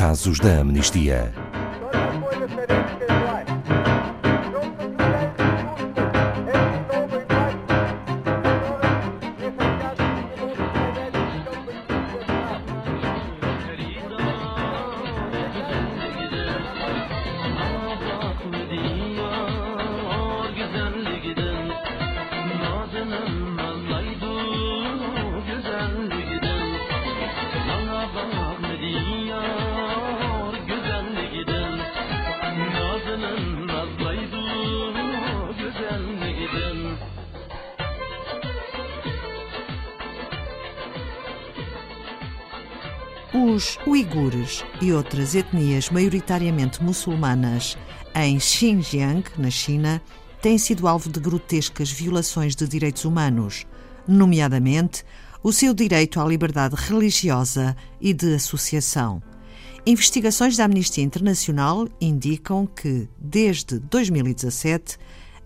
Casos 0.00 0.40
da 0.40 0.60
Amnistia. 0.60 1.49
Os 43.32 43.78
uigures 43.86 44.64
e 44.82 44.92
outras 44.92 45.36
etnias 45.36 45.88
maioritariamente 45.88 46.82
muçulmanas 46.82 47.78
em 48.12 48.40
Xinjiang, 48.40 49.22
na 49.38 49.48
China, 49.48 50.02
têm 50.42 50.58
sido 50.58 50.88
alvo 50.88 51.08
de 51.08 51.20
grotescas 51.20 51.92
violações 51.92 52.56
de 52.56 52.66
direitos 52.66 53.04
humanos, 53.04 53.66
nomeadamente 54.06 55.04
o 55.44 55.52
seu 55.52 55.72
direito 55.72 56.20
à 56.20 56.24
liberdade 56.24 56.74
religiosa 56.74 57.76
e 58.00 58.12
de 58.12 58.34
associação. 58.34 59.22
Investigações 59.86 60.56
da 60.56 60.64
Amnistia 60.64 61.04
Internacional 61.04 61.86
indicam 62.00 62.66
que, 62.66 63.08
desde 63.16 63.78
2017, 63.78 64.98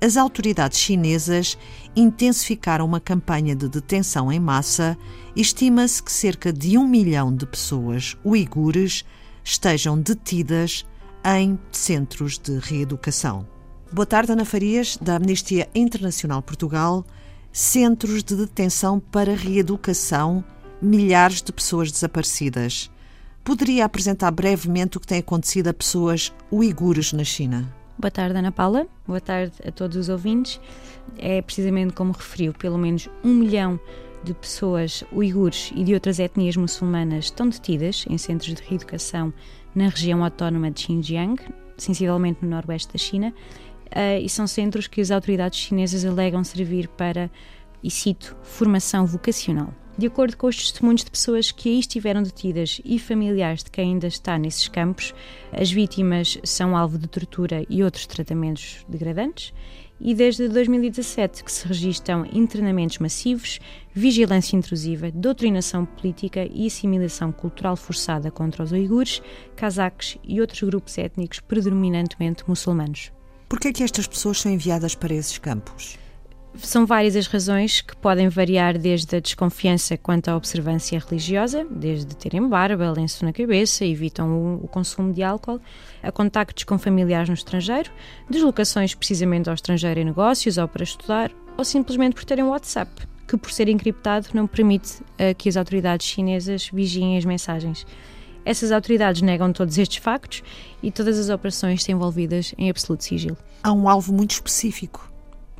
as 0.04 0.18
autoridades 0.18 0.78
chinesas 0.78 1.56
intensificaram 1.96 2.84
uma 2.84 3.00
campanha 3.00 3.56
de 3.56 3.66
detenção 3.70 4.30
em 4.30 4.38
massa 4.38 4.98
estima-se 5.34 6.02
que 6.02 6.12
cerca 6.12 6.52
de 6.52 6.76
um 6.76 6.86
milhão 6.86 7.34
de 7.34 7.46
pessoas 7.46 8.14
uigures 8.22 9.02
estejam 9.42 9.98
detidas 9.98 10.84
em 11.24 11.58
centros 11.72 12.38
de 12.38 12.58
reeducação. 12.58 13.48
Boa 13.90 14.04
tarde, 14.04 14.32
Ana 14.32 14.44
Farias, 14.44 14.98
da 15.00 15.16
Amnistia 15.16 15.70
Internacional 15.74 16.42
Portugal. 16.42 17.02
Centros 17.50 18.22
de 18.22 18.36
detenção 18.36 19.00
para 19.00 19.34
reeducação, 19.34 20.44
milhares 20.82 21.40
de 21.40 21.50
pessoas 21.50 21.90
desaparecidas. 21.90 22.90
Poderia 23.42 23.86
apresentar 23.86 24.30
brevemente 24.32 24.98
o 24.98 25.00
que 25.00 25.06
tem 25.06 25.20
acontecido 25.20 25.68
a 25.68 25.72
pessoas 25.72 26.30
uigures 26.52 27.14
na 27.14 27.24
China? 27.24 27.83
Boa 27.96 28.10
tarde, 28.10 28.36
Ana 28.36 28.50
Paula. 28.50 28.86
Boa 29.06 29.20
tarde 29.20 29.52
a 29.66 29.70
todos 29.70 29.96
os 29.96 30.08
ouvintes. 30.08 30.60
É 31.16 31.40
precisamente 31.40 31.92
como 31.94 32.12
referiu, 32.12 32.52
pelo 32.52 32.76
menos 32.76 33.08
um 33.22 33.32
milhão 33.32 33.78
de 34.24 34.34
pessoas 34.34 35.04
uigures 35.12 35.70
e 35.74 35.84
de 35.84 35.94
outras 35.94 36.18
etnias 36.18 36.56
muçulmanas 36.56 37.26
estão 37.26 37.48
detidas 37.48 38.04
em 38.08 38.18
centros 38.18 38.54
de 38.54 38.62
reeducação 38.62 39.32
na 39.74 39.88
região 39.88 40.24
autónoma 40.24 40.70
de 40.70 40.80
Xinjiang, 40.80 41.40
sensivelmente 41.76 42.40
no 42.42 42.50
noroeste 42.50 42.92
da 42.92 42.98
China, 42.98 43.34
uh, 43.86 44.20
e 44.20 44.28
são 44.28 44.46
centros 44.46 44.86
que 44.86 45.00
as 45.00 45.10
autoridades 45.10 45.58
chinesas 45.58 46.04
alegam 46.04 46.42
servir 46.42 46.88
para, 46.88 47.30
e 47.82 47.90
cito, 47.90 48.36
formação 48.42 49.06
vocacional. 49.06 49.72
De 49.96 50.08
acordo 50.08 50.36
com 50.36 50.48
os 50.48 50.56
testemunhos 50.56 51.04
de 51.04 51.10
pessoas 51.10 51.52
que 51.52 51.68
aí 51.68 51.78
estiveram 51.78 52.20
detidas 52.20 52.80
e 52.84 52.98
familiares 52.98 53.62
de 53.62 53.70
quem 53.70 53.92
ainda 53.92 54.08
está 54.08 54.36
nesses 54.36 54.66
campos, 54.66 55.14
as 55.52 55.70
vítimas 55.70 56.36
são 56.42 56.76
alvo 56.76 56.98
de 56.98 57.06
tortura 57.06 57.64
e 57.70 57.80
outros 57.80 58.04
tratamentos 58.04 58.84
degradantes. 58.88 59.54
E 60.00 60.12
desde 60.12 60.48
2017 60.48 61.44
que 61.44 61.52
se 61.52 61.68
registram 61.68 62.26
internamentos 62.32 62.98
massivos, 62.98 63.60
vigilância 63.94 64.56
intrusiva, 64.56 65.12
doutrinação 65.12 65.86
política 65.86 66.44
e 66.52 66.66
assimilação 66.66 67.30
cultural 67.30 67.76
forçada 67.76 68.32
contra 68.32 68.64
os 68.64 68.72
uigures, 68.72 69.22
cazaques 69.54 70.18
e 70.24 70.40
outros 70.40 70.60
grupos 70.64 70.98
étnicos 70.98 71.38
predominantemente 71.38 72.42
muçulmanos. 72.48 73.12
Por 73.48 73.60
que 73.60 73.68
é 73.68 73.72
que 73.72 73.84
estas 73.84 74.08
pessoas 74.08 74.40
são 74.40 74.50
enviadas 74.50 74.96
para 74.96 75.14
esses 75.14 75.38
campos? 75.38 75.96
São 76.56 76.86
várias 76.86 77.16
as 77.16 77.26
razões 77.26 77.80
que 77.80 77.96
podem 77.96 78.28
variar 78.28 78.78
desde 78.78 79.16
a 79.16 79.20
desconfiança 79.20 79.98
quanto 79.98 80.28
à 80.28 80.36
observância 80.36 80.98
religiosa, 80.98 81.66
desde 81.68 82.14
terem 82.16 82.48
barba, 82.48 82.92
lenço 82.92 83.24
na 83.24 83.32
cabeça, 83.32 83.84
evitam 83.84 84.30
o, 84.30 84.64
o, 84.64 84.68
consumo 84.68 85.12
de 85.12 85.22
álcool, 85.22 85.60
a 86.00 86.12
contactos 86.12 86.62
com 86.62 86.78
familiares 86.78 87.28
no 87.28 87.34
estrangeiro, 87.34 87.90
deslocações 88.30 88.94
precisamente 88.94 89.48
ao 89.48 89.54
estrangeiro 89.54 89.98
em 89.98 90.04
negócios 90.04 90.56
ou 90.56 90.68
para 90.68 90.84
estudar, 90.84 91.32
ou 91.58 91.64
simplesmente 91.64 92.14
por 92.14 92.24
terem 92.24 92.44
WhatsApp, 92.44 92.90
que 93.26 93.36
por 93.36 93.50
ser 93.50 93.68
encriptado 93.68 94.28
não 94.32 94.46
permite 94.46 95.02
uh, 95.02 95.34
que 95.36 95.48
as 95.48 95.56
autoridades 95.56 96.06
chinesas 96.06 96.70
vigiem 96.72 97.18
as 97.18 97.24
mensagens. 97.24 97.84
Essas 98.44 98.70
autoridades 98.70 99.22
negam 99.22 99.52
todos 99.52 99.76
estes 99.76 99.96
factos 99.98 100.42
e 100.82 100.92
todas 100.92 101.18
as 101.18 101.30
operações 101.30 101.80
estão 101.80 101.96
envolvidas 101.96 102.54
em 102.56 102.70
absoluto 102.70 103.02
sigilo. 103.02 103.36
Há 103.62 103.72
um 103.72 103.88
alvo 103.88 104.12
muito 104.12 104.32
específico 104.32 105.13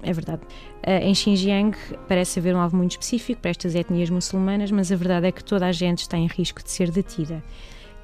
é 0.05 0.13
verdade. 0.13 0.43
Uh, 0.87 1.03
em 1.03 1.15
Xinjiang 1.15 1.77
parece 2.07 2.39
haver 2.39 2.55
um 2.55 2.61
alvo 2.61 2.77
muito 2.77 2.93
específico 2.93 3.41
para 3.41 3.51
estas 3.51 3.75
etnias 3.75 4.11
muçulmanas, 4.11 4.71
mas 4.71 4.93
a 4.93 4.97
verdade 4.97 5.27
é 5.27 5.33
que 5.33 5.43
toda 5.43 5.67
a 5.67 5.73
gente 5.73 6.01
está 6.01 6.17
em 6.17 6.27
risco 6.27 6.63
de 6.63 6.71
ser 6.71 6.91
detida. 6.91 7.43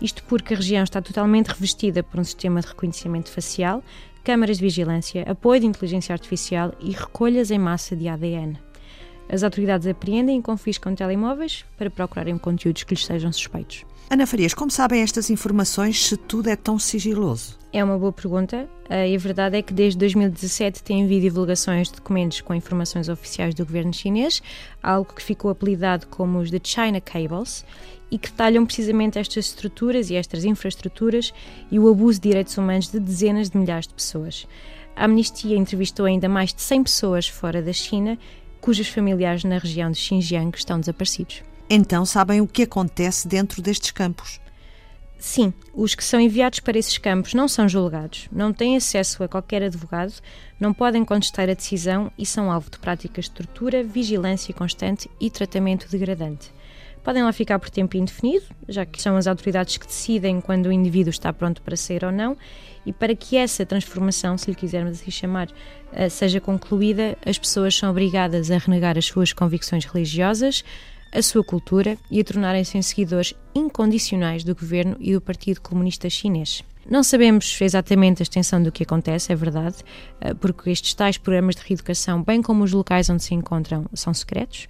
Isto 0.00 0.24
porque 0.24 0.54
a 0.54 0.56
região 0.56 0.82
está 0.82 1.02
totalmente 1.02 1.48
revestida 1.48 2.02
por 2.02 2.18
um 2.18 2.24
sistema 2.24 2.60
de 2.60 2.68
reconhecimento 2.68 3.30
facial, 3.30 3.82
câmaras 4.24 4.56
de 4.56 4.64
vigilância, 4.64 5.24
apoio 5.30 5.60
de 5.60 5.66
inteligência 5.66 6.12
artificial 6.12 6.72
e 6.80 6.92
recolhas 6.92 7.50
em 7.50 7.58
massa 7.58 7.94
de 7.94 8.08
ADN. 8.08 8.58
As 9.32 9.44
autoridades 9.44 9.86
apreendem 9.86 10.40
e 10.40 10.42
confiscam 10.42 10.92
telemóveis 10.94 11.64
para 11.78 11.88
procurarem 11.88 12.36
conteúdos 12.36 12.82
que 12.82 12.94
lhes 12.94 13.06
sejam 13.06 13.32
suspeitos. 13.32 13.84
Ana 14.10 14.26
Farias, 14.26 14.52
como 14.52 14.72
sabem 14.72 15.02
estas 15.02 15.30
informações 15.30 16.04
se 16.04 16.16
tudo 16.16 16.50
é 16.50 16.56
tão 16.56 16.80
sigiloso? 16.80 17.56
É 17.72 17.84
uma 17.84 17.96
boa 17.96 18.12
pergunta 18.12 18.68
uh, 18.90 19.06
e 19.06 19.14
a 19.14 19.18
verdade 19.18 19.56
é 19.56 19.62
que 19.62 19.72
desde 19.72 19.96
2017 20.00 20.82
tem 20.82 21.04
havido 21.04 21.20
divulgações 21.20 21.88
de 21.88 21.94
documentos 21.94 22.40
com 22.40 22.52
informações 22.52 23.08
oficiais 23.08 23.54
do 23.54 23.64
governo 23.64 23.94
chinês, 23.94 24.42
algo 24.82 25.14
que 25.14 25.22
ficou 25.22 25.48
apelidado 25.48 26.08
como 26.08 26.40
os 26.40 26.50
de 26.50 26.60
China 26.64 27.00
Cables 27.00 27.64
e 28.10 28.18
que 28.18 28.28
detalham 28.28 28.66
precisamente 28.66 29.16
estas 29.16 29.46
estruturas 29.46 30.10
e 30.10 30.16
estas 30.16 30.44
infraestruturas 30.44 31.32
e 31.70 31.78
o 31.78 31.88
abuso 31.88 32.20
de 32.20 32.30
direitos 32.30 32.58
humanos 32.58 32.88
de 32.88 32.98
dezenas 32.98 33.48
de 33.48 33.56
milhares 33.56 33.86
de 33.86 33.94
pessoas. 33.94 34.44
A 34.96 35.04
Amnistia 35.04 35.56
entrevistou 35.56 36.04
ainda 36.04 36.28
mais 36.28 36.52
de 36.52 36.60
100 36.60 36.82
pessoas 36.82 37.28
fora 37.28 37.62
da 37.62 37.72
China 37.72 38.18
cujos 38.60 38.88
familiares 38.88 39.44
na 39.44 39.58
região 39.58 39.90
de 39.90 39.98
Xinjiang 39.98 40.56
estão 40.56 40.78
desaparecidos. 40.78 41.42
Então 41.68 42.04
sabem 42.04 42.40
o 42.40 42.48
que 42.48 42.64
acontece 42.64 43.28
dentro 43.28 43.62
destes 43.62 43.90
campos. 43.90 44.40
Sim, 45.20 45.52
os 45.74 45.94
que 45.94 46.02
são 46.02 46.18
enviados 46.18 46.60
para 46.60 46.78
esses 46.78 46.96
campos 46.96 47.34
não 47.34 47.46
são 47.46 47.68
julgados, 47.68 48.26
não 48.32 48.54
têm 48.54 48.74
acesso 48.74 49.22
a 49.22 49.28
qualquer 49.28 49.62
advogado, 49.62 50.14
não 50.58 50.72
podem 50.72 51.04
contestar 51.04 51.48
a 51.48 51.54
decisão 51.54 52.10
e 52.16 52.24
são 52.24 52.50
alvo 52.50 52.70
de 52.70 52.78
práticas 52.78 53.26
de 53.26 53.32
tortura, 53.32 53.84
vigilância 53.84 54.54
constante 54.54 55.10
e 55.20 55.30
tratamento 55.30 55.90
degradante. 55.90 56.50
Podem 57.02 57.22
lá 57.22 57.32
ficar 57.32 57.58
por 57.58 57.70
tempo 57.70 57.96
indefinido, 57.96 58.44
já 58.68 58.84
que 58.84 59.00
são 59.00 59.16
as 59.16 59.26
autoridades 59.26 59.76
que 59.76 59.86
decidem 59.86 60.40
quando 60.40 60.66
o 60.66 60.72
indivíduo 60.72 61.10
está 61.10 61.32
pronto 61.32 61.62
para 61.62 61.76
sair 61.76 62.04
ou 62.04 62.12
não, 62.12 62.36
e 62.84 62.92
para 62.92 63.14
que 63.14 63.36
essa 63.36 63.64
transformação, 63.64 64.36
se 64.36 64.50
lhe 64.50 64.56
quisermos 64.56 65.00
assim 65.00 65.10
chamar, 65.10 65.48
eh, 65.92 66.08
seja 66.08 66.40
concluída, 66.40 67.16
as 67.24 67.38
pessoas 67.38 67.74
são 67.74 67.90
obrigadas 67.90 68.50
a 68.50 68.58
renegar 68.58 68.98
as 68.98 69.06
suas 69.06 69.32
convicções 69.32 69.84
religiosas, 69.84 70.62
a 71.12 71.22
sua 71.22 71.44
cultura 71.44 71.96
e 72.10 72.20
a 72.20 72.24
tornarem-se 72.24 72.82
seguidores 72.82 73.34
incondicionais 73.54 74.44
do 74.44 74.54
governo 74.54 74.96
e 75.00 75.12
do 75.12 75.20
Partido 75.20 75.60
Comunista 75.60 76.08
Chinês. 76.08 76.62
Não 76.88 77.02
sabemos 77.02 77.58
exatamente 77.60 78.22
a 78.22 78.24
extensão 78.24 78.62
do 78.62 78.72
que 78.72 78.82
acontece, 78.82 79.32
é 79.32 79.36
verdade, 79.36 79.76
eh, 80.20 80.34
porque 80.34 80.70
estes 80.70 80.94
tais 80.94 81.18
programas 81.18 81.54
de 81.54 81.62
reeducação, 81.62 82.22
bem 82.22 82.40
como 82.40 82.64
os 82.64 82.72
locais 82.72 83.08
onde 83.10 83.22
se 83.22 83.34
encontram, 83.34 83.84
são 83.92 84.14
secretos. 84.14 84.66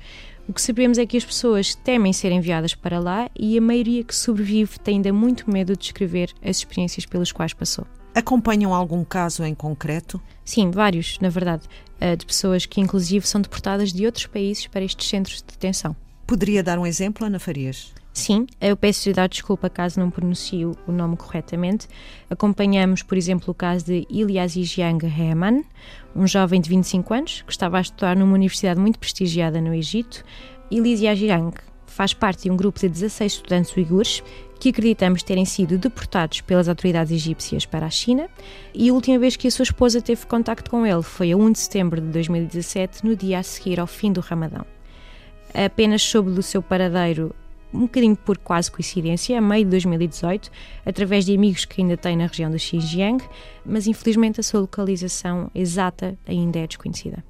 O 0.48 0.52
que 0.52 0.60
sabemos 0.60 0.98
é 0.98 1.06
que 1.06 1.16
as 1.16 1.24
pessoas 1.24 1.74
temem 1.76 2.12
ser 2.12 2.32
enviadas 2.32 2.74
para 2.74 2.98
lá 2.98 3.30
e 3.38 3.56
a 3.56 3.60
maioria 3.60 4.02
que 4.02 4.14
sobrevive 4.14 4.78
tem 4.80 4.96
ainda 4.96 5.12
muito 5.12 5.50
medo 5.50 5.74
de 5.74 5.78
descrever 5.78 6.32
as 6.42 6.56
experiências 6.56 7.06
pelas 7.06 7.30
quais 7.30 7.54
passou. 7.54 7.86
Acompanham 8.14 8.74
algum 8.74 9.04
caso 9.04 9.44
em 9.44 9.54
concreto? 9.54 10.20
Sim, 10.44 10.72
vários, 10.72 11.18
na 11.20 11.28
verdade, 11.28 11.62
eh, 12.00 12.16
de 12.16 12.26
pessoas 12.26 12.66
que 12.66 12.80
inclusive 12.80 13.26
são 13.26 13.40
deportadas 13.40 13.92
de 13.92 14.04
outros 14.04 14.26
países 14.26 14.66
para 14.66 14.82
estes 14.82 15.08
centros 15.08 15.36
de 15.36 15.44
detenção. 15.44 15.94
Poderia 16.30 16.62
dar 16.62 16.78
um 16.78 16.86
exemplo, 16.86 17.26
Ana 17.26 17.40
Farias? 17.40 17.92
Sim, 18.12 18.46
eu 18.60 18.76
peço 18.76 19.12
dar 19.12 19.28
desculpa 19.28 19.68
caso 19.68 19.98
não 19.98 20.12
pronuncie 20.12 20.64
o 20.64 20.76
nome 20.92 21.16
corretamente. 21.16 21.88
Acompanhamos, 22.30 23.02
por 23.02 23.18
exemplo, 23.18 23.50
o 23.50 23.54
caso 23.54 23.86
de 23.86 24.06
Ilyas 24.08 24.52
Jiang 24.52 25.04
Heman, 25.04 25.64
um 26.14 26.28
jovem 26.28 26.60
de 26.60 26.70
25 26.70 27.14
anos 27.14 27.42
que 27.42 27.50
estava 27.50 27.78
a 27.78 27.80
estudar 27.80 28.14
numa 28.14 28.34
universidade 28.34 28.78
muito 28.78 28.96
prestigiada 29.00 29.60
no 29.60 29.74
Egito. 29.74 30.24
Ilyas 30.70 31.18
Jiang 31.18 31.52
faz 31.84 32.14
parte 32.14 32.44
de 32.44 32.50
um 32.52 32.56
grupo 32.56 32.78
de 32.78 32.88
16 32.88 33.32
estudantes 33.32 33.76
uigures 33.76 34.22
que 34.60 34.68
acreditamos 34.68 35.24
terem 35.24 35.44
sido 35.44 35.78
deportados 35.78 36.42
pelas 36.42 36.68
autoridades 36.68 37.10
egípcias 37.10 37.66
para 37.66 37.86
a 37.86 37.90
China 37.90 38.28
e 38.72 38.88
a 38.88 38.94
última 38.94 39.18
vez 39.18 39.34
que 39.34 39.48
a 39.48 39.50
sua 39.50 39.64
esposa 39.64 40.00
teve 40.00 40.24
contacto 40.26 40.70
com 40.70 40.86
ele 40.86 41.02
foi 41.02 41.32
a 41.32 41.36
1 41.36 41.50
de 41.50 41.58
setembro 41.58 42.00
de 42.00 42.06
2017, 42.06 43.04
no 43.04 43.16
dia 43.16 43.40
a 43.40 43.42
seguir 43.42 43.80
ao 43.80 43.86
fim 43.88 44.12
do 44.12 44.20
Ramadão. 44.20 44.64
Apenas 45.54 46.02
soube 46.02 46.30
do 46.30 46.42
seu 46.42 46.62
paradeiro 46.62 47.34
um 47.72 47.80
bocadinho 47.80 48.16
por 48.16 48.36
quase 48.38 48.70
coincidência, 48.70 49.38
a 49.38 49.40
meio 49.40 49.64
de 49.64 49.70
2018, 49.70 50.50
através 50.84 51.24
de 51.24 51.34
amigos 51.34 51.64
que 51.64 51.80
ainda 51.80 51.96
tem 51.96 52.16
na 52.16 52.26
região 52.26 52.50
do 52.50 52.58
Xinjiang, 52.58 53.22
mas 53.64 53.86
infelizmente 53.86 54.40
a 54.40 54.42
sua 54.42 54.60
localização 54.60 55.50
exata 55.54 56.18
ainda 56.26 56.58
é 56.58 56.66
desconhecida. 56.66 57.24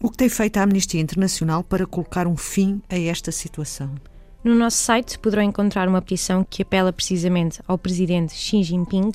O 0.00 0.10
que 0.10 0.16
tem 0.16 0.28
feito 0.28 0.58
a 0.58 0.62
Amnistia 0.62 1.00
Internacional 1.00 1.62
para 1.62 1.86
colocar 1.86 2.26
um 2.26 2.36
fim 2.36 2.82
a 2.90 2.98
esta 2.98 3.30
situação? 3.32 3.94
No 4.42 4.54
nosso 4.54 4.78
site 4.78 5.18
poderão 5.18 5.44
encontrar 5.44 5.88
uma 5.88 6.02
petição 6.02 6.44
que 6.44 6.62
apela 6.62 6.92
precisamente 6.92 7.60
ao 7.66 7.78
presidente 7.78 8.34
Xi 8.34 8.64
Jinping 8.64 9.12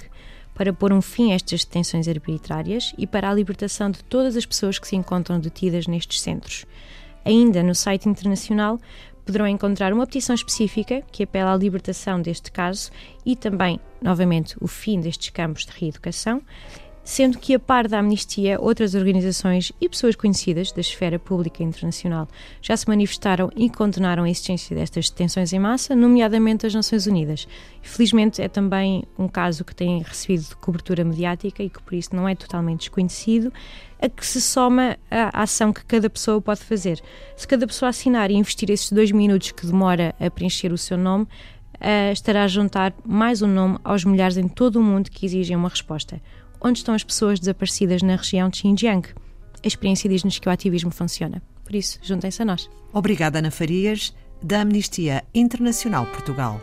para 0.55 0.71
pôr 0.71 0.93
um 0.93 1.01
fim 1.01 1.33
a 1.33 1.35
estas 1.35 1.65
detenções 1.65 2.07
arbitrárias 2.07 2.93
e 2.97 3.05
para 3.05 3.29
a 3.29 3.33
libertação 3.33 3.91
de 3.91 4.03
todas 4.05 4.37
as 4.37 4.45
pessoas 4.45 4.79
que 4.79 4.87
se 4.87 4.95
encontram 4.95 5.39
detidas 5.39 5.85
nestes 5.85 6.21
centros. 6.21 6.65
Ainda 7.27 7.61
no 7.61 7.75
site 7.75 8.07
internacional 8.07 8.79
poderão 9.25 9.45
encontrar 9.45 9.91
uma 9.91 10.07
petição 10.07 10.33
específica 10.33 11.03
que 11.11 11.23
apela 11.23 11.53
à 11.53 11.57
libertação 11.57 12.21
deste 12.21 12.49
caso 12.49 12.89
e 13.25 13.35
também, 13.35 13.81
novamente, 14.01 14.55
o 14.61 14.67
fim 14.67 15.01
destes 15.01 15.29
campos 15.31 15.65
de 15.65 15.73
reeducação 15.73 16.41
sendo 17.07 17.37
que, 17.37 17.53
a 17.53 17.59
par 17.59 17.87
da 17.87 17.99
amnistia, 17.99 18.59
outras 18.59 18.93
organizações 18.93 19.71
e 19.79 19.87
pessoas 19.87 20.13
conhecidas 20.13 20.73
da 20.73 20.81
esfera 20.81 21.17
pública 21.17 21.63
internacional 21.63 22.27
já 22.61 22.75
se 22.75 22.85
manifestaram 22.85 23.49
e 23.55 23.69
condenaram 23.69 24.25
a 24.25 24.29
existência 24.29 24.75
destas 24.75 25.09
detenções 25.09 25.53
em 25.53 25.57
massa, 25.57 25.95
nomeadamente 25.95 26.65
as 26.65 26.73
Nações 26.75 27.07
Unidas. 27.07 27.47
Felizmente 27.81 28.41
é 28.41 28.49
também 28.49 29.05
um 29.17 29.29
caso 29.29 29.63
que 29.63 29.73
tem 29.73 30.01
recebido 30.01 30.57
cobertura 30.57 31.05
mediática 31.05 31.63
e 31.63 31.69
que 31.69 31.81
por 31.81 31.93
isso 31.93 32.13
não 32.13 32.27
é 32.27 32.35
totalmente 32.35 32.79
desconhecido, 32.79 33.53
a 34.01 34.09
que 34.09 34.25
se 34.25 34.41
soma 34.41 34.97
a 35.09 35.43
ação 35.43 35.71
que 35.71 35.85
cada 35.85 36.09
pessoa 36.09 36.41
pode 36.41 36.59
fazer. 36.59 37.01
Se 37.37 37.47
cada 37.47 37.65
pessoa 37.65 37.87
assinar 37.87 38.29
e 38.31 38.35
investir 38.35 38.69
esses 38.69 38.91
dois 38.91 39.13
minutos 39.13 39.51
que 39.51 39.65
demora 39.65 40.13
a 40.19 40.29
preencher 40.29 40.73
o 40.73 40.77
seu 40.77 40.97
nome, 40.97 41.25
Uh, 41.79 42.11
estará 42.11 42.43
a 42.43 42.47
juntar 42.47 42.91
mais 43.05 43.43
um 43.43 43.47
nome 43.47 43.77
aos 43.83 44.03
milhares 44.03 44.35
em 44.35 44.47
todo 44.47 44.77
o 44.77 44.83
mundo 44.83 45.11
que 45.11 45.27
exigem 45.27 45.55
uma 45.55 45.69
resposta 45.69 46.19
onde 46.61 46.79
estão 46.79 46.93
as 46.93 47.03
pessoas 47.03 47.39
desaparecidas 47.39 48.01
na 48.01 48.15
região 48.15 48.49
de 48.49 48.57
Xinjiang. 48.57 49.07
A 49.63 49.67
experiência 49.67 50.09
diz-nos 50.09 50.39
que 50.39 50.47
o 50.47 50.51
ativismo 50.51 50.91
funciona. 50.91 51.41
Por 51.63 51.75
isso, 51.75 51.99
juntem-se 52.01 52.41
a 52.41 52.45
nós. 52.45 52.69
Obrigada, 52.93 53.39
Ana 53.39 53.51
Farias, 53.51 54.15
da 54.41 54.61
Amnistia 54.61 55.23
Internacional 55.33 56.05
Portugal. 56.05 56.61